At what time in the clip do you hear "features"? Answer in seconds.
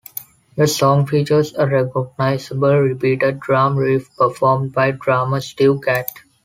1.05-1.53